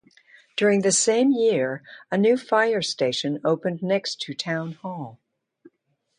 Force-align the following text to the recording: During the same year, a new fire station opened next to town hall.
During 0.55 0.81
the 0.81 0.91
same 0.91 1.31
year, 1.31 1.83
a 2.09 2.17
new 2.17 2.35
fire 2.35 2.81
station 2.81 3.39
opened 3.45 3.83
next 3.83 4.19
to 4.21 4.33
town 4.33 4.71
hall. 4.71 5.19